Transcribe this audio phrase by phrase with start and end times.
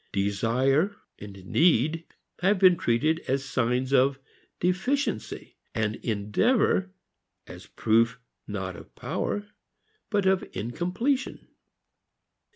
[0.13, 2.05] Desire and need
[2.39, 4.17] have been treated as signs of
[4.59, 6.89] deficiency, and endeavor
[7.45, 9.45] as proof not of power
[10.09, 11.47] but of incompletion.